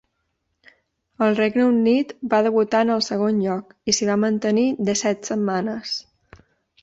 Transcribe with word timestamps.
Al 1.25 1.35
Regne 1.39 1.65
Unit, 1.71 2.13
va 2.31 2.39
debutar 2.47 2.81
en 2.85 2.93
el 2.95 3.03
segon 3.09 3.39
lloc 3.43 3.75
i 3.93 3.95
s'hi 3.97 4.09
va 4.11 4.15
mantenir 4.23 4.67
disset 4.89 5.29
setmanes. 5.31 5.93